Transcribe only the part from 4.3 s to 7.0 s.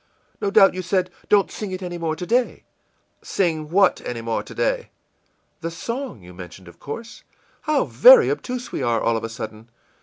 to day?î ìThe song you mentioned, of